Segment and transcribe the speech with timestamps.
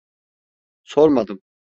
[0.83, 1.41] Sormadım.